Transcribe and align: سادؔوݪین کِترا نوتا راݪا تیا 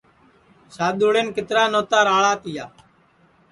سادؔوݪین 0.75 1.27
کِترا 1.35 1.63
نوتا 1.71 1.99
راݪا 2.07 2.33
تیا 2.41 2.65